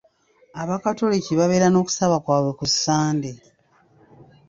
Abakatoliki 0.61 1.31
babeera 1.39 1.67
n'okusaba 1.69 2.15
kwabwe 2.23 2.51
ku 2.59 2.65
Sande. 2.83 3.31